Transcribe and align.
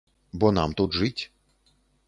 Бо 0.43 0.47
нам 0.57 0.73
тут 0.81 0.97
жыць. 1.03 1.23